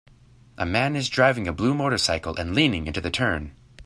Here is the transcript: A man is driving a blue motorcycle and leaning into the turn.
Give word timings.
A 0.57 0.65
man 0.65 0.95
is 0.95 1.09
driving 1.09 1.47
a 1.47 1.53
blue 1.53 1.75
motorcycle 1.75 2.35
and 2.37 2.55
leaning 2.55 2.87
into 2.87 3.01
the 3.01 3.11
turn. 3.11 3.55